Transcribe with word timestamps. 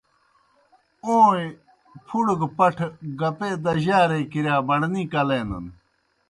اوں 1.05 1.27
اےْ 1.35 1.47
پُھڑہ 2.05 2.33
گہ 2.39 2.47
پٹَھہ 2.57 2.87
گَپے 3.19 3.49
دجارے 3.63 4.19
کِرِیا 4.31 4.55
مڑنی 4.67 5.03
کلینَن۔ 5.11 5.65